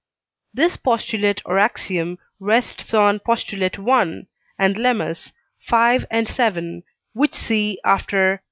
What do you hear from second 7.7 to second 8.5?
after II.